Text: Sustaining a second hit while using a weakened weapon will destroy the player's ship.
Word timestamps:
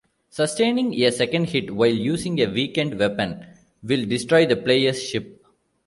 Sustaining 0.31 0.99
a 1.03 1.11
second 1.11 1.49
hit 1.49 1.75
while 1.75 1.93
using 1.93 2.39
a 2.39 2.47
weakened 2.51 2.97
weapon 2.97 3.45
will 3.83 4.03
destroy 4.07 4.47
the 4.47 4.55
player's 4.57 4.99
ship. 5.03 5.45